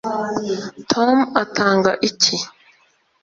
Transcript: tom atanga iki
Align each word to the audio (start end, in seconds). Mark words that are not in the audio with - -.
tom 0.91 1.17
atanga 1.43 1.91
iki 2.07 2.35